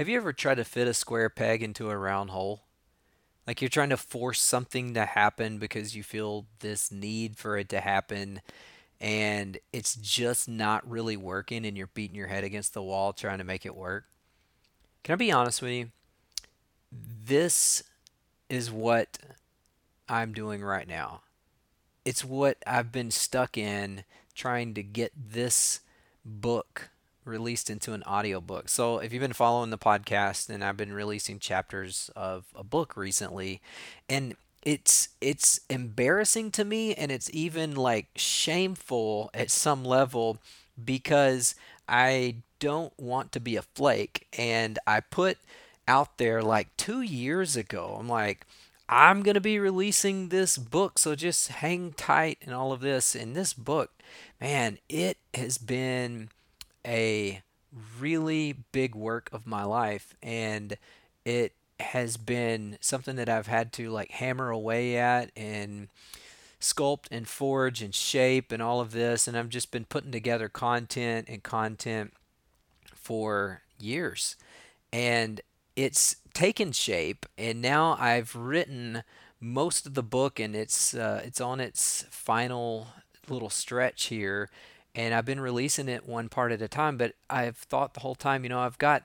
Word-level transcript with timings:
Have 0.00 0.08
you 0.08 0.16
ever 0.16 0.32
tried 0.32 0.54
to 0.54 0.64
fit 0.64 0.88
a 0.88 0.94
square 0.94 1.28
peg 1.28 1.62
into 1.62 1.90
a 1.90 1.98
round 1.98 2.30
hole? 2.30 2.62
Like 3.46 3.60
you're 3.60 3.68
trying 3.68 3.90
to 3.90 3.98
force 3.98 4.40
something 4.40 4.94
to 4.94 5.04
happen 5.04 5.58
because 5.58 5.94
you 5.94 6.02
feel 6.02 6.46
this 6.60 6.90
need 6.90 7.36
for 7.36 7.58
it 7.58 7.68
to 7.68 7.82
happen 7.82 8.40
and 8.98 9.58
it's 9.74 9.94
just 9.96 10.48
not 10.48 10.90
really 10.90 11.18
working 11.18 11.66
and 11.66 11.76
you're 11.76 11.88
beating 11.88 12.16
your 12.16 12.28
head 12.28 12.44
against 12.44 12.72
the 12.72 12.82
wall 12.82 13.12
trying 13.12 13.36
to 13.36 13.44
make 13.44 13.66
it 13.66 13.76
work. 13.76 14.06
Can 15.04 15.12
I 15.12 15.16
be 15.16 15.32
honest 15.32 15.60
with 15.60 15.72
you? 15.72 15.90
This 16.90 17.84
is 18.48 18.70
what 18.70 19.18
I'm 20.08 20.32
doing 20.32 20.64
right 20.64 20.88
now. 20.88 21.20
It's 22.06 22.24
what 22.24 22.56
I've 22.66 22.90
been 22.90 23.10
stuck 23.10 23.58
in 23.58 24.04
trying 24.34 24.72
to 24.72 24.82
get 24.82 25.12
this 25.14 25.80
book 26.24 26.88
released 27.24 27.70
into 27.70 27.92
an 27.92 28.02
audiobook. 28.04 28.68
So 28.68 28.98
if 28.98 29.12
you've 29.12 29.20
been 29.20 29.32
following 29.32 29.70
the 29.70 29.78
podcast 29.78 30.48
and 30.48 30.64
I've 30.64 30.76
been 30.76 30.92
releasing 30.92 31.38
chapters 31.38 32.10
of 32.16 32.44
a 32.54 32.64
book 32.64 32.96
recently 32.96 33.60
and 34.08 34.36
it's 34.62 35.08
it's 35.20 35.60
embarrassing 35.70 36.50
to 36.52 36.64
me 36.64 36.94
and 36.94 37.10
it's 37.10 37.30
even 37.32 37.74
like 37.74 38.08
shameful 38.16 39.30
at 39.32 39.50
some 39.50 39.84
level 39.84 40.38
because 40.82 41.54
I 41.88 42.36
don't 42.58 42.92
want 42.98 43.32
to 43.32 43.40
be 43.40 43.56
a 43.56 43.62
flake 43.62 44.26
and 44.36 44.78
I 44.86 45.00
put 45.00 45.38
out 45.88 46.18
there 46.18 46.42
like 46.42 46.76
2 46.76 47.00
years 47.00 47.56
ago. 47.56 47.96
I'm 47.98 48.08
like 48.08 48.46
I'm 48.88 49.22
going 49.22 49.34
to 49.34 49.40
be 49.40 49.58
releasing 49.58 50.28
this 50.28 50.58
book 50.58 50.98
so 50.98 51.14
just 51.14 51.48
hang 51.48 51.92
tight 51.92 52.38
and 52.42 52.52
all 52.54 52.72
of 52.72 52.80
this 52.80 53.14
and 53.14 53.36
this 53.36 53.54
book 53.54 53.92
man 54.40 54.78
it 54.88 55.16
has 55.32 55.58
been 55.58 56.28
a 56.86 57.42
really 57.98 58.54
big 58.72 58.94
work 58.94 59.28
of 59.32 59.46
my 59.46 59.64
life 59.64 60.14
and 60.22 60.76
it 61.24 61.52
has 61.78 62.16
been 62.16 62.76
something 62.80 63.16
that 63.16 63.28
I've 63.28 63.46
had 63.46 63.72
to 63.74 63.90
like 63.90 64.10
hammer 64.10 64.50
away 64.50 64.96
at 64.96 65.30
and 65.36 65.88
sculpt 66.60 67.06
and 67.10 67.26
forge 67.26 67.80
and 67.80 67.94
shape 67.94 68.52
and 68.52 68.62
all 68.62 68.80
of 68.80 68.92
this 68.92 69.26
and 69.26 69.36
I've 69.36 69.48
just 69.48 69.70
been 69.70 69.84
putting 69.84 70.12
together 70.12 70.48
content 70.48 71.26
and 71.28 71.42
content 71.42 72.12
for 72.94 73.62
years. 73.78 74.36
And 74.92 75.40
it's 75.76 76.16
taken 76.34 76.72
shape 76.72 77.24
and 77.38 77.62
now 77.62 77.96
I've 77.98 78.34
written 78.36 79.02
most 79.40 79.86
of 79.86 79.94
the 79.94 80.02
book 80.02 80.38
and 80.38 80.54
it's 80.54 80.94
uh, 80.94 81.22
it's 81.24 81.40
on 81.40 81.60
its 81.60 82.04
final 82.10 82.88
little 83.28 83.48
stretch 83.48 84.06
here 84.06 84.50
and 84.94 85.14
I've 85.14 85.24
been 85.24 85.40
releasing 85.40 85.88
it 85.88 86.08
one 86.08 86.28
part 86.28 86.52
at 86.52 86.62
a 86.62 86.68
time. 86.68 86.96
But 86.96 87.14
I've 87.28 87.56
thought 87.56 87.94
the 87.94 88.00
whole 88.00 88.14
time, 88.14 88.42
you 88.42 88.48
know, 88.48 88.60
I've 88.60 88.78
got 88.78 89.04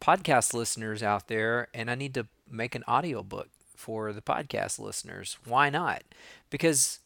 podcast 0.00 0.54
listeners 0.54 1.02
out 1.02 1.28
there, 1.28 1.68
and 1.74 1.90
I 1.90 1.94
need 1.94 2.14
to 2.14 2.26
make 2.50 2.74
an 2.74 2.84
audio 2.86 3.22
book 3.22 3.48
for 3.74 4.12
the 4.12 4.22
podcast 4.22 4.78
listeners. 4.78 5.38
Why 5.44 5.70
not? 5.70 6.02
Because, 6.50 7.00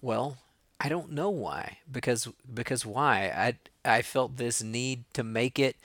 well, 0.00 0.38
I 0.80 0.88
don't 0.88 1.12
know 1.12 1.30
why. 1.30 1.78
Because 1.90 2.28
because 2.52 2.84
why? 2.84 3.32
I 3.34 3.54
I 3.84 4.02
felt 4.02 4.36
this 4.36 4.62
need 4.62 5.04
to 5.14 5.22
make 5.22 5.58
it 5.58 5.76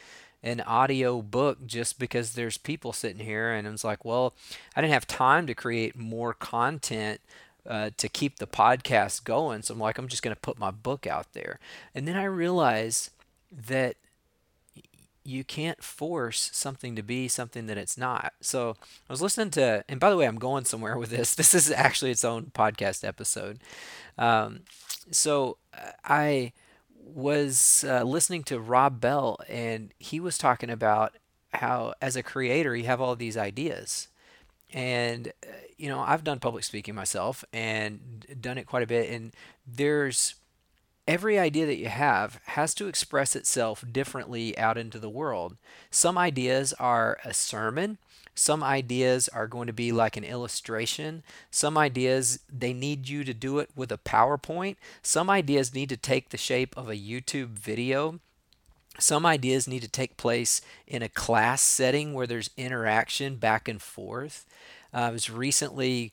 an 0.44 0.62
audio 0.62 1.22
book 1.22 1.66
just 1.66 2.00
because 2.00 2.34
there's 2.34 2.58
people 2.58 2.94
sitting 2.94 3.26
here 3.26 3.52
and 3.52 3.68
it's 3.68 3.84
like 3.84 4.06
well 4.06 4.34
i 4.76 4.82
didn't 4.82 4.94
have 4.94 5.08
time 5.08 5.48
to 5.48 5.56
create 5.56 5.98
more 5.98 6.32
content 6.34 7.20
uh, 7.68 7.90
to 7.98 8.10
keep 8.10 8.38
the 8.38 8.48
podcast 8.48 9.24
going. 9.24 9.62
So 9.62 9.74
I'm 9.74 9.80
like, 9.80 9.98
I'm 9.98 10.08
just 10.08 10.24
going 10.24 10.36
to 10.36 10.40
put 10.40 10.60
my 10.60 10.72
book 10.72 11.06
out 11.06 11.34
there. 11.34 11.60
And 11.94 12.08
then 12.08 12.16
I 12.16 12.24
realize 12.24 13.12
that 13.52 13.96
you 15.24 15.44
can't 15.44 15.84
force 15.84 16.50
something 16.54 16.96
to 16.96 17.04
be 17.04 17.28
something 17.28 17.66
that 17.68 17.78
it's 17.78 17.98
not. 17.98 18.32
So 18.40 18.78
I 19.10 19.14
was 19.14 19.22
listening 19.22 19.52
to, 19.52 19.84
and 19.90 20.00
by 20.00 20.10
the 20.10 20.16
way, 20.16 20.26
I'm 20.26 20.40
going 20.40 20.64
somewhere 20.64 20.98
with 20.98 21.10
this. 21.10 21.36
This 21.36 21.54
is 21.54 21.70
actually 21.70 22.12
its 22.12 22.24
own 22.24 22.52
podcast 22.56 23.06
episode. 23.06 23.60
Um, 24.18 24.62
so 25.12 25.58
uh, 25.74 25.92
I 26.06 26.54
was 27.04 27.84
uh, 27.88 28.04
listening 28.04 28.44
to 28.44 28.60
Rob 28.60 29.02
Bell, 29.02 29.38
and 29.50 29.94
he 30.00 30.20
was 30.20 30.38
talking 30.38 30.70
about 30.70 31.16
how, 31.54 31.94
as 32.02 32.16
a 32.16 32.24
creator, 32.24 32.76
you 32.76 32.86
have 32.86 33.02
all 33.02 33.16
these 33.16 33.38
ideas 33.38 34.08
and 34.74 35.30
uh, 35.44 35.52
you 35.78 35.88
know 35.88 36.00
i've 36.00 36.24
done 36.24 36.40
public 36.40 36.64
speaking 36.64 36.94
myself 36.94 37.46
and 37.54 38.26
done 38.42 38.58
it 38.58 38.66
quite 38.66 38.84
a 38.84 38.88
bit 38.88 39.10
and 39.10 39.34
there's 39.66 40.36
every 41.08 41.40
idea 41.40 41.66
that 41.66 41.78
you 41.78 41.88
have 41.88 42.40
has 42.46 42.74
to 42.76 42.88
express 42.88 43.36
itself 43.36 43.84
differently 43.90 44.58
out 44.58 44.78
into 44.78 45.00
the 45.00 45.10
world. 45.10 45.56
Some 45.90 46.18
ideas 46.18 46.74
are 46.74 47.18
a 47.24 47.34
sermon 47.34 47.98
some 48.38 48.64
ideas 48.64 49.28
are 49.30 49.48
going 49.48 49.68
to 49.68 49.74
be 49.74 49.92
like 49.92 50.16
an 50.16 50.24
illustration 50.24 51.24
some 51.50 51.78
ideas 51.78 52.40
they 52.52 52.72
need 52.72 53.10
you 53.10 53.24
to 53.24 53.34
do 53.34 53.60
it 53.60 53.70
with 53.76 53.92
a 53.92 53.98
powerpoint 53.98 54.76
some 55.02 55.30
ideas 55.30 55.74
need 55.74 55.90
to 55.90 55.98
take 55.98 56.30
the 56.30 56.38
shape 56.38 56.76
of 56.78 56.90
a 56.90 56.96
youtube 56.96 57.50
video 57.50 58.20
some 58.98 59.26
ideas 59.26 59.68
need 59.68 59.82
to 59.82 59.90
take 59.90 60.18
place 60.18 60.62
in 60.86 61.02
a 61.02 61.10
class 61.10 61.62
setting 61.62 62.14
where 62.14 62.28
there's 62.28 62.50
interaction 62.58 63.36
back 63.36 63.68
and 63.68 63.82
forth. 63.82 64.46
Uh, 64.94 64.98
I 64.98 65.12
was 65.12 65.30
recently 65.30 66.12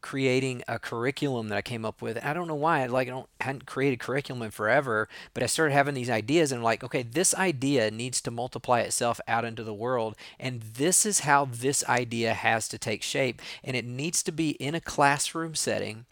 creating 0.00 0.62
a 0.68 0.78
curriculum 0.78 1.48
that 1.48 1.58
I 1.58 1.62
came 1.62 1.84
up 1.84 2.00
with. 2.00 2.24
I 2.24 2.32
don't 2.32 2.46
know 2.46 2.54
why. 2.54 2.82
I 2.82 2.86
like 2.86 3.08
I 3.08 3.10
don't 3.10 3.28
hadn't 3.40 3.66
created 3.66 3.98
curriculum 3.98 4.42
in 4.42 4.50
forever, 4.50 5.08
but 5.34 5.42
I 5.42 5.46
started 5.46 5.74
having 5.74 5.94
these 5.94 6.10
ideas 6.10 6.52
and 6.52 6.60
I'm 6.60 6.64
like, 6.64 6.84
okay, 6.84 7.02
this 7.02 7.34
idea 7.34 7.90
needs 7.90 8.20
to 8.22 8.30
multiply 8.30 8.80
itself 8.80 9.20
out 9.26 9.44
into 9.44 9.64
the 9.64 9.74
world, 9.74 10.14
and 10.38 10.62
this 10.62 11.04
is 11.04 11.20
how 11.20 11.46
this 11.46 11.84
idea 11.88 12.34
has 12.34 12.68
to 12.68 12.78
take 12.78 13.02
shape, 13.02 13.42
and 13.64 13.76
it 13.76 13.84
needs 13.84 14.22
to 14.22 14.32
be 14.32 14.50
in 14.50 14.74
a 14.74 14.80
classroom 14.80 15.54
setting 15.54 16.04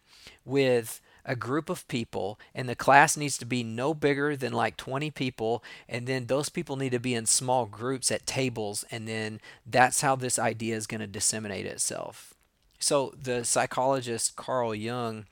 with 0.45 1.01
a 1.27 1.37
group 1.37 1.69
of 1.69 1.87
people 1.89 2.39
and 2.55 2.69
the 2.69 2.77
class 2.77 3.17
needs 3.17 3.37
to 3.37 3.45
be 3.45 3.63
no 3.63 3.93
bigger 3.93 4.37
than 4.37 4.53
like 4.53 4.77
20 4.77 5.11
people 5.11 5.63
and 5.89 6.07
then 6.07 6.27
those 6.27 6.49
people 6.49 6.77
need 6.77 6.93
to 6.93 7.01
be 7.01 7.15
in 7.15 7.27
small 7.27 7.67
groups 7.67 8.11
at 8.11 8.27
tables 8.27 8.85
and 8.91 9.07
then 9.07 9.41
that's 9.67 10.01
how 10.01 10.15
this 10.17 10.39
idea 10.39 10.77
is 10.77 10.87
going 10.87 11.01
to 11.01 11.07
disseminate 11.07 11.67
itself. 11.67 12.33
So 12.79 13.13
the 13.21 13.45
psychologist 13.45 14.37
carl 14.37 14.75
jung 14.75 15.27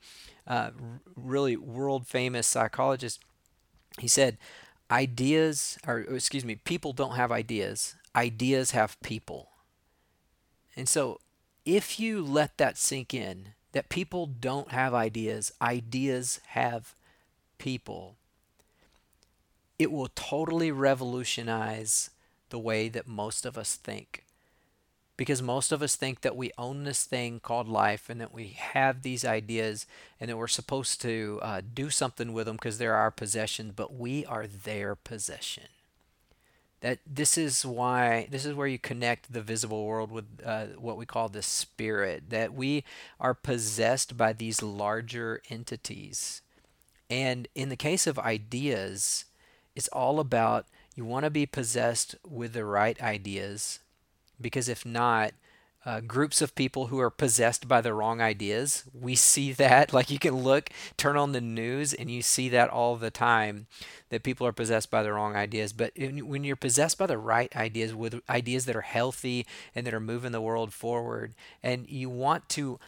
uh, 0.45 0.71
really 1.15 1.55
world 1.55 2.05
famous 2.05 2.45
psychologist 2.45 3.21
he 3.97 4.07
said 4.07 4.37
ideas 4.91 5.79
or 5.87 5.99
excuse 5.99 6.45
me 6.45 6.55
people 6.55 6.91
don't 6.93 7.15
have 7.15 7.31
ideas 7.31 7.95
ideas 8.15 8.71
have 8.71 8.99
people. 9.01 9.49
And 10.75 10.87
so 10.89 11.19
if 11.65 11.99
you 11.99 12.23
let 12.23 12.57
that 12.57 12.77
sink 12.77 13.13
in 13.13 13.53
that 13.75 13.89
people 13.89 14.25
don't 14.25 14.71
have 14.71 14.93
ideas, 14.93 15.51
ideas 15.61 16.39
have 16.47 16.95
people. 17.57 18.15
It 19.77 19.91
will 19.91 20.07
totally 20.15 20.71
revolutionize 20.71 22.09
the 22.51 22.57
way 22.57 22.87
that 22.87 23.05
most 23.05 23.45
of 23.45 23.57
us 23.57 23.75
think. 23.75 24.23
Because 25.17 25.41
most 25.41 25.73
of 25.73 25.81
us 25.81 25.97
think 25.97 26.21
that 26.21 26.37
we 26.37 26.51
own 26.57 26.85
this 26.85 27.03
thing 27.03 27.41
called 27.41 27.67
life 27.67 28.09
and 28.09 28.21
that 28.21 28.33
we 28.33 28.55
have 28.57 29.01
these 29.01 29.25
ideas 29.25 29.85
and 30.21 30.29
that 30.29 30.37
we're 30.37 30.47
supposed 30.47 31.01
to 31.01 31.39
uh, 31.41 31.61
do 31.73 31.89
something 31.89 32.31
with 32.31 32.45
them 32.45 32.55
because 32.55 32.77
they're 32.77 32.95
our 32.95 33.11
possessions, 33.11 33.73
but 33.75 33.93
we 33.93 34.25
are 34.25 34.47
their 34.47 34.95
possession 34.95 35.65
that 36.85 36.99
this 37.07 37.35
is 37.35 37.65
why 37.65 38.27
this 38.29 38.45
is 38.45 38.53
where 38.53 38.67
you 38.67 38.77
connect 38.77 39.33
the 39.33 39.41
visible 39.41 39.87
world 39.87 40.11
with 40.11 40.25
uh, 40.45 40.67
what 40.77 40.97
we 40.97 41.05
call 41.07 41.27
the 41.27 41.41
spirit 41.41 42.29
that 42.29 42.53
we 42.53 42.83
are 43.19 43.33
possessed 43.33 44.15
by 44.15 44.31
these 44.31 44.61
larger 44.61 45.41
entities. 45.49 46.43
And 47.09 47.47
in 47.55 47.69
the 47.69 47.75
case 47.75 48.05
of 48.05 48.19
ideas 48.19 49.25
it's 49.75 49.87
all 49.87 50.19
about 50.19 50.67
you 50.93 51.05
want 51.05 51.23
to 51.23 51.31
be 51.31 51.47
possessed 51.47 52.13
with 52.23 52.53
the 52.53 52.63
right 52.63 53.01
ideas 53.01 53.79
because 54.39 54.69
if 54.69 54.85
not 54.85 55.33
uh, 55.85 55.99
groups 56.01 56.41
of 56.41 56.55
people 56.55 56.87
who 56.87 56.99
are 56.99 57.11
possessed 57.11 57.67
by 57.67 57.79
the 57.79 57.93
wrong 57.93 58.19
ideas. 58.21 58.83
We 58.93 59.15
see 59.15 59.51
that. 59.53 59.75
Like 59.95 60.11
you 60.11 60.19
can 60.19 60.43
look, 60.43 60.69
turn 60.97 61.15
on 61.15 61.31
the 61.31 61.39
news, 61.39 61.93
and 61.93 62.11
you 62.11 62.21
see 62.21 62.49
that 62.49 62.69
all 62.69 62.97
the 62.97 63.11
time 63.11 63.67
that 64.09 64.23
people 64.23 64.45
are 64.45 64.51
possessed 64.51 64.91
by 64.91 65.03
the 65.03 65.13
wrong 65.13 65.35
ideas. 65.35 65.71
But 65.71 65.91
in, 65.95 66.27
when 66.27 66.43
you're 66.43 66.57
possessed 66.57 66.97
by 66.97 67.05
the 67.05 67.17
right 67.17 67.55
ideas, 67.55 67.95
with 67.95 68.21
ideas 68.29 68.65
that 68.65 68.75
are 68.75 68.81
healthy 68.81 69.45
and 69.73 69.87
that 69.87 69.93
are 69.93 70.01
moving 70.01 70.33
the 70.33 70.41
world 70.41 70.73
forward, 70.73 71.33
and 71.63 71.87
you 71.89 72.09
want 72.09 72.49
to 72.49 72.79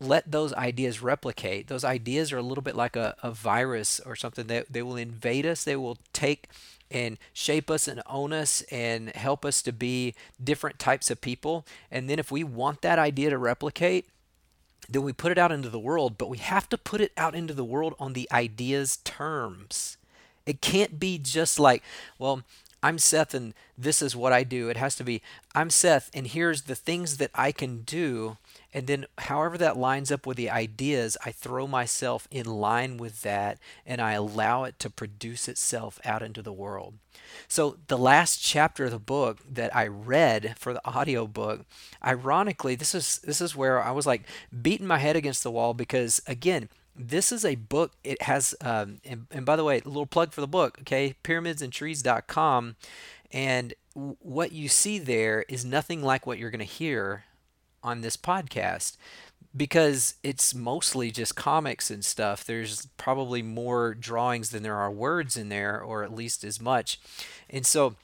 let 0.00 0.30
those 0.32 0.52
ideas 0.54 1.02
replicate, 1.02 1.68
those 1.68 1.84
ideas 1.84 2.32
are 2.32 2.38
a 2.38 2.42
little 2.42 2.62
bit 2.62 2.76
like 2.76 2.96
a, 2.96 3.14
a 3.22 3.30
virus 3.30 4.00
or 4.04 4.16
something 4.16 4.46
that 4.48 4.72
they 4.72 4.82
will 4.82 4.96
invade 4.96 5.46
us, 5.46 5.62
they 5.62 5.76
will 5.76 5.98
take 6.12 6.48
and 6.90 7.18
shape 7.32 7.70
us 7.70 7.88
and 7.88 8.02
own 8.06 8.32
us 8.32 8.62
and 8.70 9.10
help 9.10 9.44
us 9.44 9.62
to 9.62 9.72
be 9.72 10.14
different 10.42 10.78
types 10.78 11.10
of 11.10 11.20
people. 11.20 11.66
And 11.90 12.08
then 12.08 12.18
if 12.18 12.30
we 12.30 12.44
want 12.44 12.82
that 12.82 12.98
idea 12.98 13.30
to 13.30 13.38
replicate, 13.38 14.08
then 14.88 15.02
we 15.02 15.12
put 15.12 15.32
it 15.32 15.38
out 15.38 15.52
into 15.52 15.68
the 15.68 15.78
world, 15.78 16.16
but 16.16 16.28
we 16.28 16.38
have 16.38 16.68
to 16.68 16.78
put 16.78 17.00
it 17.00 17.12
out 17.16 17.34
into 17.34 17.54
the 17.54 17.64
world 17.64 17.94
on 17.98 18.12
the 18.12 18.28
idea's 18.30 18.98
terms. 18.98 19.96
It 20.44 20.60
can't 20.60 21.00
be 21.00 21.18
just 21.18 21.58
like, 21.58 21.82
well, 22.18 22.42
I'm 22.82 22.98
Seth 22.98 23.34
and 23.34 23.52
this 23.76 24.00
is 24.00 24.14
what 24.14 24.32
I 24.32 24.44
do. 24.44 24.68
It 24.68 24.76
has 24.76 24.94
to 24.96 25.04
be 25.04 25.22
I'm 25.54 25.70
Seth 25.70 26.10
and 26.14 26.26
here's 26.26 26.62
the 26.62 26.76
things 26.76 27.16
that 27.16 27.30
I 27.34 27.50
can 27.50 27.82
do. 27.82 28.36
And 28.74 28.86
then, 28.86 29.06
however, 29.18 29.56
that 29.58 29.76
lines 29.76 30.12
up 30.12 30.26
with 30.26 30.36
the 30.36 30.50
ideas, 30.50 31.16
I 31.24 31.32
throw 31.32 31.66
myself 31.66 32.28
in 32.30 32.46
line 32.46 32.96
with 32.96 33.22
that 33.22 33.58
and 33.86 34.00
I 34.00 34.12
allow 34.12 34.64
it 34.64 34.78
to 34.80 34.90
produce 34.90 35.48
itself 35.48 35.98
out 36.04 36.22
into 36.22 36.42
the 36.42 36.52
world. 36.52 36.94
So, 37.48 37.78
the 37.86 37.98
last 37.98 38.42
chapter 38.42 38.84
of 38.84 38.90
the 38.90 38.98
book 38.98 39.38
that 39.50 39.74
I 39.74 39.86
read 39.86 40.54
for 40.58 40.72
the 40.72 40.86
audio 40.86 41.26
book, 41.26 41.64
ironically, 42.04 42.74
this 42.74 42.94
is 42.94 43.18
this 43.24 43.40
is 43.40 43.56
where 43.56 43.82
I 43.82 43.90
was 43.92 44.06
like 44.06 44.22
beating 44.62 44.86
my 44.86 44.98
head 44.98 45.16
against 45.16 45.42
the 45.42 45.50
wall 45.50 45.74
because 45.74 46.20
again, 46.26 46.68
this 46.98 47.32
is 47.32 47.44
a 47.44 47.54
book. 47.54 47.92
It 48.04 48.22
has, 48.22 48.54
um, 48.60 48.98
and, 49.04 49.26
and, 49.30 49.46
by 49.46 49.56
the 49.56 49.64
way, 49.64 49.80
a 49.84 49.88
little 49.88 50.06
plug 50.06 50.32
for 50.32 50.40
the 50.40 50.46
book, 50.46 50.78
okay? 50.80 51.14
Pyramidsandtrees.com. 51.24 52.76
And 53.32 53.74
what 53.94 54.52
you 54.52 54.68
see 54.68 54.98
there 54.98 55.44
is 55.48 55.64
nothing 55.64 56.02
like 56.02 56.26
what 56.26 56.38
you're 56.38 56.50
going 56.50 56.58
to 56.60 56.64
hear 56.64 57.24
on 57.86 58.00
this 58.00 58.16
podcast 58.16 58.96
because 59.56 60.14
it's 60.22 60.54
mostly 60.54 61.10
just 61.10 61.34
comics 61.34 61.90
and 61.90 62.04
stuff. 62.04 62.44
There's 62.44 62.86
probably 62.98 63.42
more 63.42 63.94
drawings 63.94 64.50
than 64.50 64.62
there 64.62 64.76
are 64.76 64.90
words 64.90 65.36
in 65.36 65.48
there, 65.48 65.80
or 65.80 66.02
at 66.02 66.14
least 66.14 66.44
as 66.44 66.60
much. 66.60 67.00
And 67.48 67.64
so, 67.64 67.96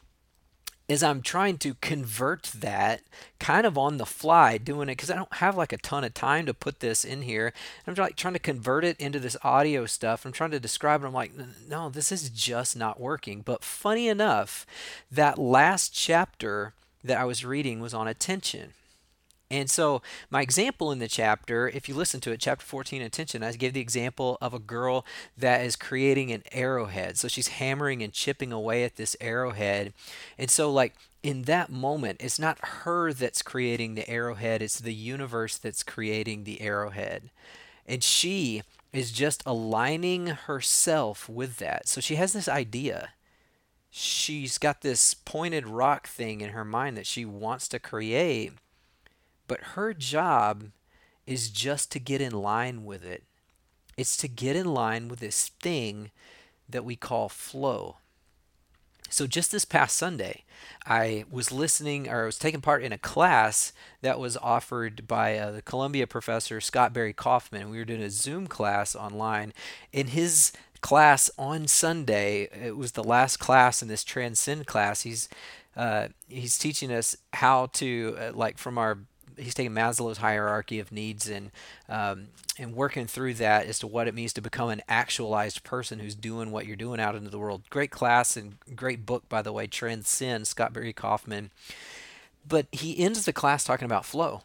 as 0.88 1.02
I'm 1.02 1.23
trying 1.23 1.58
to 1.58 1.75
convert 1.75 2.44
that 2.56 3.02
kind 3.38 3.67
of 3.67 3.79
on 3.79 3.99
the 3.99 4.06
fly, 4.06 4.58
doing 4.58 4.88
it 4.88 4.96
because 4.96 5.11
I 5.11 5.17
don't 5.17 5.34
have 5.34 5.56
like 5.56 5.73
a 5.73 5.79
ton 5.79 6.05
of 6.05 6.12
time 6.12 6.46
to 6.46 6.55
put 6.55 6.81
this 6.81 7.05
in 7.05 7.23
here. 7.23 7.52
I'm 7.87 7.94
like 7.94 8.17
trying 8.17 8.34
to 8.34 8.40
convert 8.40 8.84
it 8.84 8.99
into 9.00 9.19
this 9.19 9.37
audio 9.43 9.87
stuff. 9.87 10.25
I'm 10.25 10.32
trying 10.32 10.50
to 10.50 10.61
describe 10.61 11.02
it. 11.02 11.06
I'm 11.06 11.12
like, 11.12 11.32
no, 11.69 11.88
this 11.88 12.12
is 12.12 12.31
just 12.31 12.76
not 12.76 13.00
working. 13.00 13.43
But 13.43 13.64
funny 13.64 14.08
enough, 14.08 14.67
that 15.11 15.38
last 15.38 15.94
chapter 15.94 16.75
that 17.05 17.19
I 17.19 17.25
was 17.25 17.44
reading 17.44 17.81
was 17.81 17.94
on 17.94 18.08
attention. 18.08 18.73
And 19.53 19.69
so, 19.69 20.01
my 20.31 20.41
example 20.41 20.91
in 20.93 20.99
the 20.99 21.07
chapter, 21.07 21.69
if 21.69 21.87
you 21.87 21.95
listen 21.95 22.21
to 22.23 22.33
it, 22.33 22.41
chapter 22.41 22.65
14, 22.65 23.03
attention, 23.03 23.43
I 23.43 23.53
give 23.53 23.75
the 23.75 23.81
example 23.81 24.39
of 24.41 24.55
a 24.55 24.59
girl 24.59 25.05
that 25.37 25.61
is 25.61 25.77
creating 25.77 26.33
an 26.33 26.43
arrowhead. 26.53 27.19
So, 27.19 27.29
she's 27.29 27.49
hammering 27.49 28.03
and 28.03 28.15
chipping 28.15 28.51
away 28.51 28.83
at 28.83 28.97
this 28.97 29.15
arrowhead. 29.21 29.93
And 30.39 30.51
so, 30.51 30.73
like, 30.73 30.95
in 31.23 31.43
that 31.43 31.71
moment, 31.71 32.23
it's 32.23 32.39
not 32.39 32.65
her 32.65 33.13
that's 33.13 33.43
creating 33.43 33.95
the 33.95 34.09
arrowhead, 34.09 34.63
it's 34.63 34.81
the 34.81 34.95
universe 34.95 35.59
that's 35.59 35.83
creating 35.83 36.45
the 36.45 36.63
arrowhead. 36.63 37.31
And 37.87 38.03
she 38.03 38.63
is 38.91 39.13
just 39.13 39.43
aligning 39.45 40.29
herself 40.29 41.29
with 41.29 41.59
that. 41.59 41.89
So, 41.89 42.01
she 42.01 42.15
has 42.15 42.33
this 42.33 42.49
idea 42.49 43.11
she's 43.95 44.57
got 44.57 44.81
this 44.81 45.13
pointed 45.13 45.67
rock 45.67 46.07
thing 46.09 46.41
in 46.41 46.49
her 46.51 46.65
mind 46.65 46.97
that 46.97 47.07
she 47.07 47.27
wants 47.27 47.69
to 47.69 47.79
create. 47.79 48.53
But 49.49 49.61
her 49.75 49.93
job 49.94 50.71
is 51.27 51.50
just 51.50 51.93
to 51.93 51.99
get 51.99 52.21
in 52.21 52.33
line 52.33 52.85
with 52.85 53.05
it. 53.05 53.25
It's 53.97 54.17
to 54.19 54.29
get 54.29 54.56
in 54.56 54.73
line 54.73 55.09
with 55.09 55.21
this 55.21 55.50
thing 55.61 56.11
that 56.69 56.85
we 56.85 56.97
call 56.97 57.29
flow. 57.29 57.97
So 59.12 59.27
just 59.27 59.53
this 59.53 59.67
past 59.67 59.99
Sunday, 59.99 60.44
I 60.87 61.27
was 61.31 61.53
listening 61.53 62.09
or 62.09 62.23
I 62.23 62.27
was 62.27 62.39
taking 62.39 62.62
part 62.62 62.83
in 62.83 62.93
a 62.93 62.99
class 62.99 63.75
that 64.00 64.19
was 64.19 64.39
offered 64.39 65.06
by 65.06 65.37
uh, 65.37 65.50
the 65.50 65.61
Columbia 65.61 66.06
professor 66.06 66.62
Scott 66.62 66.94
Barry 66.94 67.12
Kaufman. 67.12 67.69
We 67.69 67.77
were 67.77 67.85
doing 67.85 68.03
a 68.03 68.09
Zoom 68.09 68.47
class 68.47 68.97
online. 68.97 69.53
In 69.93 70.09
his 70.09 70.53
class 70.81 71.31
on 71.39 71.69
Sunday, 71.69 72.49
it 72.59 72.79
was 72.79 72.93
the 72.93 73.05
last 73.05 73.37
class 73.37 73.83
in 73.83 73.89
this 73.89 74.03
Transcend 74.03 74.67
class. 74.67 75.03
He's 75.03 75.29
uh, 75.77 76.09
he's 76.29 76.59
teaching 76.59 76.91
us 76.91 77.17
how 77.35 77.67
to 77.75 78.17
uh, 78.19 78.33
like 78.35 78.56
from 78.56 78.79
our 78.79 78.99
he's 79.37 79.55
taking 79.55 79.73
Maslow's 79.73 80.19
hierarchy 80.19 80.79
of 80.79 80.93
needs 80.93 81.29
and 81.29 81.50
um, 81.88 82.29
and 82.58 82.75
working 82.75 83.06
through 83.06 83.34
that 83.34 83.67
as 83.67 83.79
to 83.81 83.87
what 83.87 84.08
it 84.08 84.14
means 84.14 84.32
to 84.34 84.43
become 84.43 84.69
an 84.70 84.82
actualized 84.88 85.64
person 85.64 85.99
who's 85.99 86.14
doing 86.14 86.50
what 86.50 86.67
you're 86.67 86.76
doing 86.76 87.00
out 87.00 87.14
into 87.14 87.31
the 87.31 87.38
world. 87.38 87.62
Great 87.70 87.90
class 87.90 88.37
and 88.37 88.56
great 88.76 89.06
book, 89.06 89.29
by 89.29 89.43
the 89.43 89.52
way, 89.52 89.67
Transcend, 89.67 90.46
Scott 90.46 90.73
Barry 90.73 90.93
Kaufman. 90.93 91.50
But 92.46 92.67
he 92.73 92.99
ends 92.99 93.25
the 93.25 93.32
class 93.32 93.64
talking 93.64 93.87
about 93.87 94.05
flow. 94.05 94.43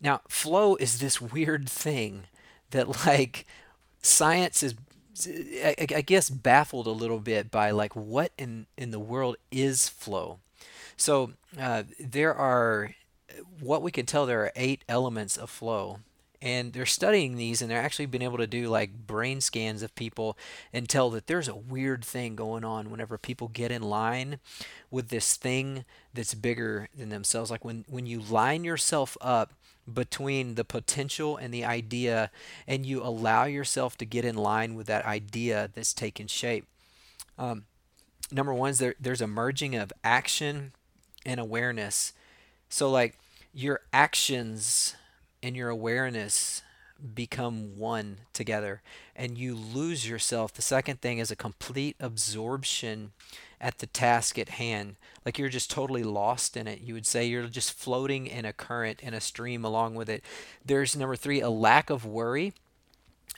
Now, 0.00 0.22
flow 0.28 0.76
is 0.76 0.98
this 0.98 1.20
weird 1.20 1.68
thing 1.68 2.24
that 2.70 3.06
like 3.06 3.46
science 4.02 4.62
is 4.62 4.74
I, 5.28 5.76
I 5.78 6.00
guess 6.00 6.30
baffled 6.30 6.86
a 6.86 6.90
little 6.90 7.18
bit 7.18 7.50
by 7.50 7.70
like 7.70 7.94
what 7.94 8.32
in 8.38 8.66
in 8.76 8.90
the 8.90 9.00
world 9.00 9.36
is 9.50 9.88
flow. 9.88 10.38
So 10.96 11.32
uh, 11.58 11.84
there 11.98 12.34
are 12.34 12.94
what 13.60 13.82
we 13.82 13.90
can 13.90 14.06
tell, 14.06 14.26
there 14.26 14.42
are 14.42 14.52
eight 14.56 14.84
elements 14.88 15.36
of 15.36 15.50
flow. 15.50 16.00
And 16.40 16.72
they're 16.72 16.86
studying 16.86 17.36
these 17.36 17.62
and 17.62 17.70
they're 17.70 17.80
actually 17.80 18.06
been 18.06 18.20
able 18.20 18.38
to 18.38 18.48
do 18.48 18.68
like 18.68 19.06
brain 19.06 19.40
scans 19.40 19.80
of 19.80 19.94
people 19.94 20.36
and 20.72 20.88
tell 20.88 21.08
that 21.10 21.28
there's 21.28 21.46
a 21.46 21.54
weird 21.54 22.04
thing 22.04 22.34
going 22.34 22.64
on 22.64 22.90
whenever 22.90 23.16
people 23.16 23.46
get 23.46 23.70
in 23.70 23.82
line 23.82 24.40
with 24.90 25.08
this 25.08 25.36
thing 25.36 25.84
that's 26.12 26.34
bigger 26.34 26.88
than 26.98 27.10
themselves. 27.10 27.48
Like 27.48 27.64
when, 27.64 27.84
when 27.88 28.06
you 28.06 28.20
line 28.20 28.64
yourself 28.64 29.16
up 29.20 29.52
between 29.92 30.56
the 30.56 30.64
potential 30.64 31.36
and 31.36 31.54
the 31.54 31.64
idea 31.64 32.32
and 32.66 32.86
you 32.86 33.02
allow 33.02 33.44
yourself 33.44 33.96
to 33.98 34.04
get 34.04 34.24
in 34.24 34.36
line 34.36 34.74
with 34.74 34.88
that 34.88 35.04
idea 35.06 35.70
that's 35.72 35.92
taken 35.94 36.26
shape. 36.26 36.66
Um, 37.38 37.64
number 38.30 38.54
one 38.54 38.70
is 38.70 38.78
there, 38.78 38.94
there's 39.00 39.20
a 39.20 39.26
merging 39.26 39.74
of 39.74 39.92
action 40.02 40.72
and 41.24 41.38
awareness. 41.38 42.12
So, 42.68 42.90
like, 42.90 43.18
your 43.52 43.80
actions 43.92 44.96
and 45.42 45.56
your 45.56 45.68
awareness 45.68 46.62
become 47.14 47.76
one 47.76 48.18
together 48.32 48.80
and 49.16 49.36
you 49.36 49.54
lose 49.54 50.08
yourself. 50.08 50.52
The 50.52 50.62
second 50.62 51.00
thing 51.00 51.18
is 51.18 51.30
a 51.30 51.36
complete 51.36 51.96
absorption 51.98 53.12
at 53.60 53.78
the 53.78 53.86
task 53.86 54.38
at 54.38 54.50
hand. 54.50 54.96
Like 55.24 55.38
you're 55.38 55.48
just 55.48 55.70
totally 55.70 56.02
lost 56.02 56.56
in 56.56 56.66
it. 56.66 56.80
You 56.80 56.94
would 56.94 57.06
say 57.06 57.26
you're 57.26 57.46
just 57.48 57.72
floating 57.72 58.26
in 58.26 58.44
a 58.44 58.52
current, 58.52 59.00
in 59.00 59.14
a 59.14 59.20
stream 59.20 59.64
along 59.64 59.94
with 59.94 60.08
it. 60.08 60.22
There's 60.64 60.96
number 60.96 61.16
three, 61.16 61.40
a 61.40 61.50
lack 61.50 61.90
of 61.90 62.06
worry 62.06 62.52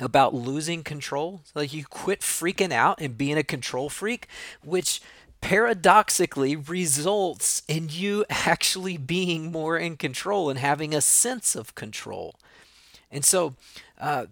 about 0.00 0.34
losing 0.34 0.82
control. 0.82 1.42
Like 1.54 1.72
you 1.72 1.84
quit 1.84 2.20
freaking 2.20 2.72
out 2.72 3.00
and 3.00 3.16
being 3.16 3.38
a 3.38 3.44
control 3.44 3.88
freak, 3.88 4.28
which 4.62 5.00
paradoxically 5.44 6.56
results 6.56 7.62
in 7.68 7.86
you 7.90 8.24
actually 8.30 8.96
being 8.96 9.52
more 9.52 9.76
in 9.76 9.94
control 9.94 10.48
and 10.48 10.58
having 10.58 10.94
a 10.94 11.02
sense 11.02 11.54
of 11.54 11.74
control. 11.74 12.34
And 13.10 13.26
so, 13.26 13.54
uh, 14.00 14.24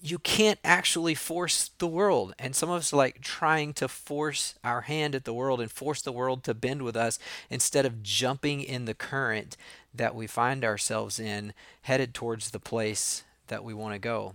you 0.00 0.18
can't 0.18 0.58
actually 0.64 1.14
force 1.14 1.72
the 1.76 1.86
world. 1.86 2.34
And 2.38 2.56
some 2.56 2.70
of 2.70 2.78
us 2.78 2.94
like 2.94 3.20
trying 3.20 3.74
to 3.74 3.86
force 3.86 4.54
our 4.64 4.82
hand 4.82 5.14
at 5.14 5.26
the 5.26 5.34
world 5.34 5.60
and 5.60 5.70
force 5.70 6.00
the 6.00 6.10
world 6.10 6.42
to 6.44 6.54
bend 6.54 6.80
with 6.80 6.96
us 6.96 7.18
instead 7.50 7.84
of 7.84 8.02
jumping 8.02 8.62
in 8.62 8.86
the 8.86 8.94
current 8.94 9.58
that 9.94 10.14
we 10.14 10.26
find 10.26 10.64
ourselves 10.64 11.20
in, 11.20 11.52
headed 11.82 12.14
towards 12.14 12.50
the 12.50 12.60
place 12.60 13.24
that 13.48 13.62
we 13.62 13.74
want 13.74 13.92
to 13.92 13.98
go. 13.98 14.34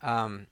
Um, 0.00 0.46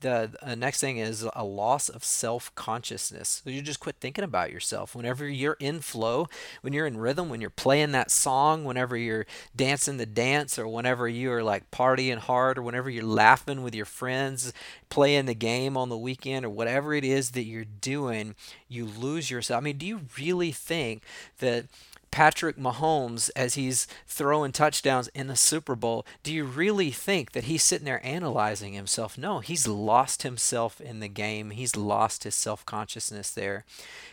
the, 0.00 0.30
the 0.44 0.56
next 0.56 0.80
thing 0.80 0.98
is 0.98 1.26
a 1.34 1.44
loss 1.44 1.88
of 1.88 2.04
self 2.04 2.54
consciousness. 2.54 3.42
So 3.44 3.50
you 3.50 3.62
just 3.62 3.80
quit 3.80 3.96
thinking 4.00 4.24
about 4.24 4.52
yourself. 4.52 4.94
Whenever 4.94 5.28
you're 5.28 5.56
in 5.58 5.80
flow, 5.80 6.28
when 6.60 6.72
you're 6.72 6.86
in 6.86 6.98
rhythm, 6.98 7.28
when 7.28 7.40
you're 7.40 7.50
playing 7.50 7.92
that 7.92 8.10
song, 8.10 8.64
whenever 8.64 8.96
you're 8.96 9.26
dancing 9.54 9.96
the 9.96 10.06
dance, 10.06 10.58
or 10.58 10.68
whenever 10.68 11.08
you 11.08 11.32
are 11.32 11.42
like 11.42 11.70
partying 11.70 12.18
hard, 12.18 12.58
or 12.58 12.62
whenever 12.62 12.90
you're 12.90 13.04
laughing 13.04 13.62
with 13.62 13.74
your 13.74 13.86
friends, 13.86 14.52
playing 14.88 15.26
the 15.26 15.34
game 15.34 15.76
on 15.76 15.88
the 15.88 15.98
weekend, 15.98 16.44
or 16.44 16.50
whatever 16.50 16.92
it 16.94 17.04
is 17.04 17.30
that 17.32 17.44
you're 17.44 17.64
doing, 17.64 18.34
you 18.68 18.84
lose 18.84 19.30
yourself. 19.30 19.60
I 19.60 19.64
mean, 19.64 19.78
do 19.78 19.86
you 19.86 20.02
really 20.18 20.52
think 20.52 21.02
that 21.38 21.66
Patrick 22.16 22.56
Mahomes 22.56 23.28
as 23.36 23.56
he's 23.56 23.86
throwing 24.06 24.50
touchdowns 24.50 25.08
in 25.08 25.26
the 25.26 25.36
Super 25.36 25.74
Bowl, 25.76 26.06
do 26.22 26.32
you 26.32 26.44
really 26.44 26.90
think 26.90 27.32
that 27.32 27.44
he's 27.44 27.62
sitting 27.62 27.84
there 27.84 28.00
analyzing 28.02 28.72
himself? 28.72 29.18
No, 29.18 29.40
he's 29.40 29.68
lost 29.68 30.22
himself 30.22 30.80
in 30.80 31.00
the 31.00 31.08
game. 31.08 31.50
He's 31.50 31.76
lost 31.76 32.24
his 32.24 32.34
self 32.34 32.64
consciousness 32.64 33.30
there. 33.30 33.66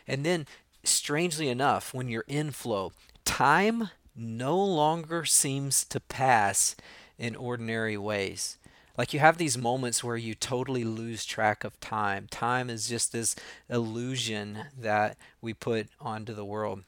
And 0.05 0.25
then, 0.25 0.47
strangely 0.83 1.47
enough, 1.47 1.93
when 1.93 2.09
you're 2.09 2.25
in 2.27 2.51
flow, 2.51 2.91
time 3.23 3.89
no 4.17 4.61
longer 4.61 5.23
seems 5.23 5.85
to 5.85 6.01
pass 6.01 6.75
in 7.17 7.37
ordinary 7.37 7.95
ways. 7.95 8.57
Like 8.97 9.13
you 9.13 9.21
have 9.21 9.37
these 9.37 9.57
moments 9.57 10.03
where 10.03 10.17
you 10.17 10.35
totally 10.35 10.83
lose 10.83 11.23
track 11.23 11.63
of 11.63 11.79
time. 11.79 12.27
Time 12.29 12.69
is 12.69 12.89
just 12.89 13.13
this 13.13 13.33
illusion 13.69 14.65
that 14.77 15.15
we 15.39 15.53
put 15.53 15.87
onto 16.01 16.33
the 16.33 16.43
world 16.43 16.83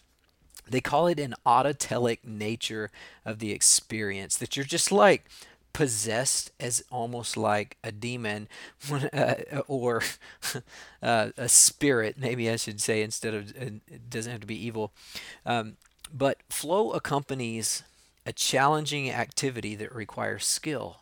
they 0.70 0.82
call 0.82 1.08
it 1.08 1.20
an 1.20 1.36
autotelic 1.46 2.20
nature 2.24 2.92
of 3.24 3.40
the 3.40 3.52
experience 3.52 4.38
that 4.38 4.56
you're 4.56 4.66
just 4.66 4.92
like 4.92 5.26
possessed 5.74 6.52
as 6.58 6.84
almost 6.90 7.36
like 7.36 7.78
a 7.84 7.92
demon 7.92 8.48
uh, 9.14 9.36
or 9.68 10.02
uh, 11.04 11.30
a 11.38 11.50
spirit, 11.50 12.18
maybe 12.18 12.50
I 12.50 12.56
should 12.56 12.80
say, 12.80 13.02
instead 13.02 13.34
of 13.34 13.56
it 13.58 14.10
doesn't 14.10 14.32
have 14.32 14.42
to 14.42 14.48
be 14.48 14.66
evil. 14.66 14.94
Um, 15.46 15.76
but 16.14 16.38
flow 16.50 16.92
accompanies 16.92 17.84
a 18.26 18.32
challenging 18.32 19.12
activity 19.12 19.76
that 19.76 19.94
requires 19.94 20.46
skill. 20.46 21.00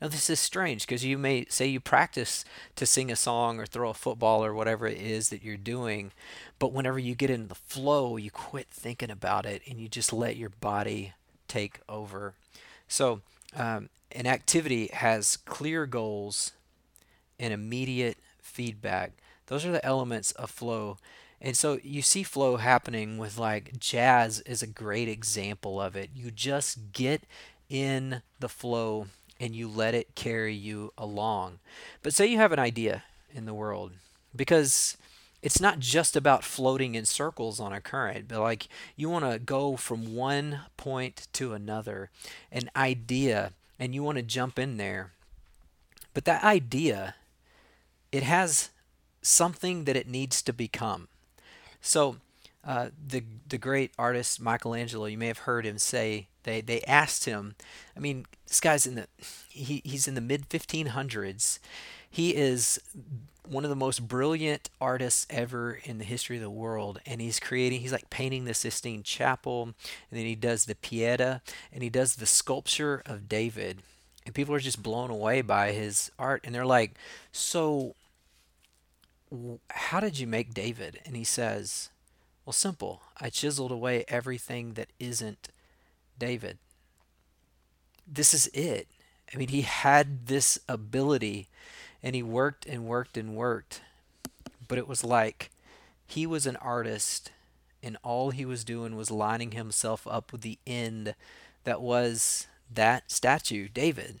Now, 0.00 0.08
this 0.08 0.30
is 0.30 0.38
strange 0.38 0.86
because 0.86 1.04
you 1.04 1.18
may 1.18 1.46
say 1.48 1.66
you 1.66 1.80
practice 1.80 2.44
to 2.76 2.86
sing 2.86 3.10
a 3.10 3.16
song 3.16 3.58
or 3.58 3.66
throw 3.66 3.90
a 3.90 3.94
football 3.94 4.44
or 4.44 4.54
whatever 4.54 4.86
it 4.86 4.98
is 4.98 5.30
that 5.30 5.42
you're 5.42 5.56
doing, 5.56 6.12
but 6.58 6.72
whenever 6.72 6.98
you 6.98 7.14
get 7.14 7.30
in 7.30 7.48
the 7.48 7.56
flow, 7.56 8.16
you 8.16 8.30
quit 8.30 8.68
thinking 8.70 9.10
about 9.10 9.44
it 9.44 9.62
and 9.68 9.80
you 9.80 9.88
just 9.88 10.12
let 10.12 10.36
your 10.36 10.50
body 10.50 11.14
take 11.48 11.80
over. 11.88 12.34
So, 12.86 13.22
um, 13.56 13.88
an 14.12 14.26
activity 14.26 14.88
has 14.92 15.36
clear 15.36 15.84
goals 15.84 16.52
and 17.38 17.52
immediate 17.52 18.18
feedback. 18.40 19.12
Those 19.46 19.66
are 19.66 19.72
the 19.72 19.84
elements 19.84 20.32
of 20.32 20.50
flow. 20.50 20.98
And 21.40 21.56
so 21.56 21.78
you 21.82 22.02
see 22.02 22.22
flow 22.22 22.56
happening 22.56 23.18
with 23.18 23.38
like 23.38 23.78
jazz 23.78 24.40
is 24.40 24.62
a 24.62 24.66
great 24.66 25.08
example 25.08 25.80
of 25.80 25.94
it. 25.94 26.10
You 26.14 26.30
just 26.30 26.92
get 26.92 27.22
in 27.68 28.22
the 28.40 28.48
flow 28.48 29.06
and 29.40 29.54
you 29.54 29.68
let 29.68 29.94
it 29.94 30.14
carry 30.14 30.54
you 30.54 30.92
along. 30.98 31.58
But 32.02 32.14
say 32.14 32.26
you 32.26 32.38
have 32.38 32.52
an 32.52 32.58
idea 32.58 33.04
in 33.34 33.44
the 33.44 33.54
world 33.54 33.92
because 34.34 34.96
it's 35.42 35.60
not 35.60 35.78
just 35.78 36.16
about 36.16 36.44
floating 36.44 36.94
in 36.94 37.04
circles 37.04 37.60
on 37.60 37.72
a 37.72 37.80
current, 37.80 38.26
but 38.28 38.40
like 38.40 38.68
you 38.96 39.08
want 39.08 39.30
to 39.30 39.38
go 39.38 39.76
from 39.76 40.14
one 40.14 40.60
point 40.76 41.28
to 41.34 41.54
another, 41.54 42.10
an 42.50 42.70
idea, 42.74 43.52
and 43.78 43.94
you 43.94 44.02
want 44.02 44.16
to 44.16 44.22
jump 44.22 44.58
in 44.58 44.76
there. 44.76 45.12
But 46.12 46.24
that 46.24 46.42
idea, 46.42 47.14
it 48.10 48.24
has 48.24 48.70
something 49.22 49.84
that 49.84 49.96
it 49.96 50.08
needs 50.08 50.42
to 50.42 50.52
become. 50.52 51.08
So, 51.80 52.16
uh, 52.64 52.88
the 53.06 53.22
the 53.48 53.58
great 53.58 53.92
artist 53.96 54.40
Michelangelo, 54.40 55.06
you 55.06 55.16
may 55.16 55.28
have 55.28 55.38
heard 55.38 55.64
him 55.64 55.78
say 55.78 56.26
they 56.48 56.60
they 56.60 56.82
asked 56.82 57.24
him. 57.26 57.54
I 57.96 58.00
mean, 58.00 58.26
this 58.46 58.60
guy's 58.60 58.86
in 58.86 58.94
the 58.94 59.06
he, 59.48 59.82
he's 59.84 60.08
in 60.08 60.14
the 60.14 60.20
mid 60.20 60.48
1500s. 60.48 61.58
He 62.10 62.34
is 62.34 62.80
one 63.46 63.64
of 63.64 63.70
the 63.70 63.76
most 63.76 64.06
brilliant 64.06 64.70
artists 64.80 65.26
ever 65.30 65.78
in 65.84 65.98
the 65.98 66.04
history 66.04 66.36
of 66.36 66.42
the 66.42 66.50
world. 66.50 67.00
And 67.06 67.20
he's 67.20 67.40
creating 67.40 67.80
he's 67.80 67.92
like 67.92 68.10
painting 68.10 68.44
the 68.44 68.54
Sistine 68.54 69.02
Chapel. 69.02 69.62
And 69.62 69.74
then 70.18 70.26
he 70.26 70.34
does 70.34 70.64
the 70.64 70.74
Pieta 70.74 71.42
and 71.72 71.82
he 71.82 71.90
does 71.90 72.16
the 72.16 72.26
sculpture 72.26 73.02
of 73.06 73.28
David. 73.28 73.82
And 74.24 74.34
people 74.34 74.54
are 74.54 74.60
just 74.60 74.82
blown 74.82 75.10
away 75.10 75.40
by 75.42 75.72
his 75.72 76.10
art. 76.18 76.42
And 76.44 76.54
they're 76.54 76.66
like 76.66 76.94
so 77.32 77.94
how 79.70 80.00
did 80.00 80.18
you 80.18 80.26
make 80.26 80.54
David? 80.54 81.00
And 81.04 81.14
he 81.14 81.24
says 81.24 81.90
well 82.44 82.52
simple. 82.52 83.02
I 83.20 83.28
chiseled 83.28 83.72
away 83.72 84.04
everything 84.08 84.72
that 84.74 84.88
isn't 84.98 85.48
David 86.18 86.58
this 88.06 88.32
is 88.32 88.48
it 88.48 88.88
I 89.32 89.36
mean, 89.36 89.48
he 89.48 89.62
had 89.62 90.26
this 90.26 90.58
ability 90.68 91.48
and 92.02 92.14
he 92.14 92.22
worked 92.22 92.66
and 92.66 92.86
worked 92.86 93.16
and 93.16 93.34
worked. 93.34 93.82
But 94.66 94.78
it 94.78 94.88
was 94.88 95.04
like 95.04 95.50
he 96.06 96.26
was 96.26 96.46
an 96.46 96.56
artist 96.56 97.30
and 97.82 97.96
all 98.02 98.30
he 98.30 98.44
was 98.44 98.64
doing 98.64 98.96
was 98.96 99.10
lining 99.10 99.52
himself 99.52 100.06
up 100.06 100.32
with 100.32 100.40
the 100.40 100.58
end 100.66 101.14
that 101.64 101.80
was 101.80 102.46
that 102.72 103.10
statue, 103.10 103.68
David. 103.68 104.20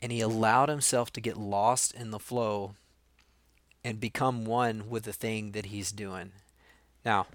And 0.00 0.12
he 0.12 0.20
allowed 0.20 0.68
himself 0.68 1.12
to 1.12 1.20
get 1.20 1.36
lost 1.36 1.94
in 1.94 2.10
the 2.10 2.18
flow 2.18 2.74
and 3.84 4.00
become 4.00 4.44
one 4.44 4.88
with 4.88 5.04
the 5.04 5.12
thing 5.12 5.52
that 5.52 5.66
he's 5.66 5.92
doing. 5.92 6.32
Now, 7.04 7.26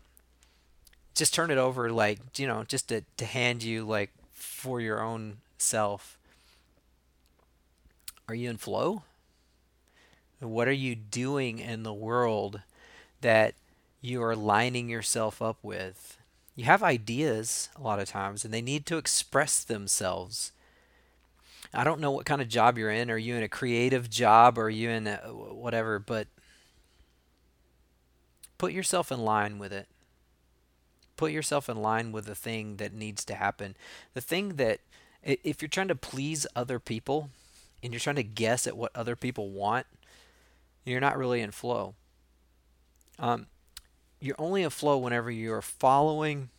just 1.18 1.34
turn 1.34 1.52
it 1.52 1.58
over 1.58 1.90
like, 1.90 2.20
you 2.38 2.48
know, 2.48 2.64
just 2.64 2.90
to, 2.90 3.04
to 3.18 3.26
hand 3.26 3.64
you 3.64 3.84
like 3.84 4.12
for 4.32 4.80
your 4.80 5.02
own 5.02 5.38
self 5.58 6.18
are 8.30 8.36
you 8.36 8.50
in 8.50 8.58
flow? 8.58 9.04
What 10.40 10.68
are 10.68 10.74
you 10.74 10.96
doing 10.96 11.60
in 11.60 11.84
the 11.84 11.94
world 11.94 12.62
that 13.22 13.56
you 14.02 14.22
are 14.22 14.36
lining 14.36 14.90
yourself 14.90 15.42
up 15.42 15.58
with? 15.64 16.18
You 16.56 16.66
have 16.66 16.84
ideas 16.84 17.70
a 17.78 17.82
lot 17.82 18.00
of 18.00 18.10
times 18.10 18.44
and 18.44 18.54
they 18.54 18.62
need 18.62 18.86
to 18.88 18.98
express 18.98 19.64
themselves. 19.64 20.52
I 21.74 21.84
don't 21.84 22.02
know 22.02 22.12
what 22.12 22.26
kind 22.26 22.42
of 22.42 22.50
job 22.50 22.78
you're 22.78 22.92
in. 22.92 23.10
Are 23.10 23.18
you 23.18 23.36
in 23.36 23.44
a 23.44 23.50
creative 23.50 24.10
job 24.10 24.58
or 24.58 24.64
are 24.64 24.70
you 24.70 24.90
in 24.90 25.08
a, 25.08 25.18
whatever? 25.18 25.98
But 25.98 26.28
put 28.58 28.74
yourself 28.74 29.12
in 29.12 29.20
line 29.20 29.58
with 29.58 29.72
it. 29.72 29.88
Put 31.18 31.32
yourself 31.32 31.68
in 31.68 31.78
line 31.82 32.12
with 32.12 32.26
the 32.26 32.36
thing 32.36 32.78
that 32.78 32.94
needs 32.94 33.26
to 33.26 33.36
happen. 33.36 33.76
The 34.14 34.22
thing 34.22 34.56
that, 34.56 34.80
if 35.24 35.62
you're 35.62 35.70
trying 35.70 35.90
to 35.90 35.96
please 35.96 36.48
other 36.56 36.80
people, 36.80 37.30
and 37.84 37.94
you're 37.94 38.00
trying 38.00 38.16
to 38.16 38.24
guess 38.24 38.66
at 38.66 38.78
what 38.78 38.96
other 38.96 39.16
people 39.16 39.50
want, 39.50 39.86
you're 40.86 41.02
not 41.02 41.18
really 41.18 41.42
in 41.42 41.52
flow. 41.52 41.96
Um, 43.20 43.48
you're 44.20 44.36
only 44.40 44.64
in 44.64 44.70
flow 44.70 44.98
whenever 44.98 45.30
you're 45.30 45.62
following 45.62 46.50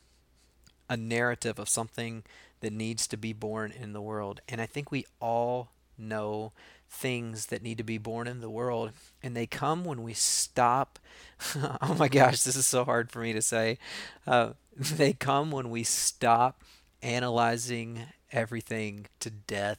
a 0.88 0.96
narrative 0.96 1.58
of 1.58 1.68
something 1.68 2.24
that 2.60 2.72
needs 2.72 3.06
to 3.08 3.16
be 3.16 3.32
born 3.32 3.72
in 3.72 3.92
the 3.92 4.00
world. 4.00 4.40
And 4.48 4.60
I 4.60 4.66
think 4.66 4.90
we 4.90 5.06
all 5.20 5.70
know 5.96 6.52
things 6.90 7.47
that 7.47 7.62
need 7.62 7.78
to 7.78 7.85
be 7.85 7.99
born 7.99 8.26
in 8.26 8.40
the 8.40 8.50
world, 8.50 8.92
and 9.23 9.37
they 9.37 9.47
come 9.47 9.85
when 9.85 10.02
we 10.02 10.14
stop. 10.14 10.99
oh 11.83 11.95
my 11.99 12.09
gosh, 12.09 12.42
this 12.42 12.57
is 12.57 12.66
so 12.66 12.85
hard 12.85 13.11
for 13.11 13.21
me 13.21 13.33
to 13.33 13.42
say. 13.42 13.78
Uh, 14.26 14.50
they 14.76 15.12
come 15.12 15.50
when 15.50 15.71
we 15.71 15.83
stop 15.83 16.62
analyzing 17.02 18.07
everything 18.33 19.07
to 19.21 19.30
death 19.30 19.78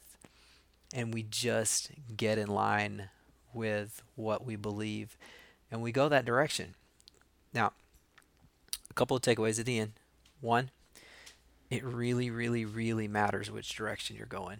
and 0.93 1.13
we 1.13 1.23
just 1.23 1.91
get 2.15 2.37
in 2.37 2.47
line 2.47 3.09
with 3.53 4.01
what 4.15 4.45
we 4.45 4.55
believe 4.55 5.17
and 5.71 5.81
we 5.81 5.91
go 5.91 6.09
that 6.09 6.25
direction. 6.25 6.75
Now, 7.53 7.73
a 8.89 8.93
couple 8.93 9.15
of 9.15 9.23
takeaways 9.23 9.59
at 9.59 9.65
the 9.65 9.79
end. 9.79 9.93
One, 10.41 10.71
it 11.69 11.83
really, 11.83 12.29
really, 12.31 12.65
really 12.65 13.07
matters 13.07 13.51
which 13.51 13.75
direction 13.75 14.15
you're 14.15 14.25
going. 14.25 14.59